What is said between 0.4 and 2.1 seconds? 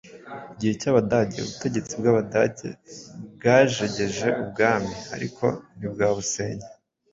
Igihe cy'Abadage Ubutegetsi